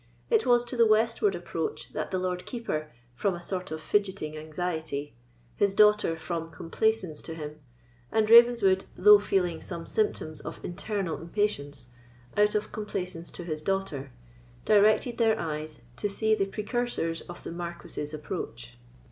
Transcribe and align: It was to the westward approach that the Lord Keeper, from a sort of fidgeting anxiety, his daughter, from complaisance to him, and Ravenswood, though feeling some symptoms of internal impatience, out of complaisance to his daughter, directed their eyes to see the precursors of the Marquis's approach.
It 0.31 0.47
was 0.47 0.63
to 0.65 0.75
the 0.75 0.87
westward 0.87 1.35
approach 1.35 1.93
that 1.93 2.09
the 2.09 2.17
Lord 2.17 2.47
Keeper, 2.47 2.91
from 3.13 3.35
a 3.35 3.39
sort 3.39 3.69
of 3.69 3.79
fidgeting 3.79 4.35
anxiety, 4.35 5.13
his 5.57 5.75
daughter, 5.75 6.17
from 6.17 6.49
complaisance 6.49 7.21
to 7.21 7.35
him, 7.35 7.59
and 8.11 8.27
Ravenswood, 8.27 8.85
though 8.95 9.19
feeling 9.19 9.61
some 9.61 9.85
symptoms 9.85 10.41
of 10.41 10.59
internal 10.65 11.21
impatience, 11.21 11.89
out 12.35 12.55
of 12.55 12.71
complaisance 12.71 13.29
to 13.33 13.43
his 13.43 13.61
daughter, 13.61 14.11
directed 14.65 15.19
their 15.19 15.39
eyes 15.39 15.81
to 15.97 16.09
see 16.09 16.33
the 16.33 16.47
precursors 16.47 17.21
of 17.29 17.43
the 17.43 17.51
Marquis's 17.51 18.11
approach. 18.11 18.79